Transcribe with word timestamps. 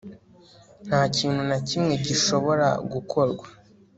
nta 0.87 1.01
kintu 1.15 1.41
na 1.49 1.57
kimwe 1.67 1.93
gishobora 2.05 2.67
gukorwa 2.93 3.45